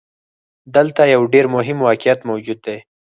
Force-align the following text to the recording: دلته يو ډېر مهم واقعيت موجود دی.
دلته 0.75 1.01
يو 1.13 1.21
ډېر 1.33 1.45
مهم 1.55 1.77
واقعيت 1.87 2.19
موجود 2.29 2.59
دی. 2.65 2.77